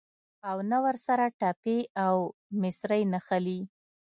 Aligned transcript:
او 0.49 0.57
نه 0.71 0.77
ورسره 0.85 1.25
ټپې 1.39 1.77
او 2.05 2.15
مصرۍ 2.61 3.01
نښلي. 3.11 3.59